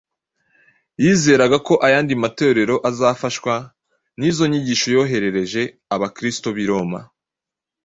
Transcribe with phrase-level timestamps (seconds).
[1.03, 3.53] Yizeraga ko ayandi matorero azafashwa
[4.19, 5.61] n’izo nyigisho yoherereje
[5.95, 6.99] Abakristo b’i Roma.